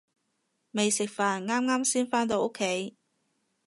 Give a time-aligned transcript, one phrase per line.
[0.71, 2.97] 未食飯，啱啱先返到屋企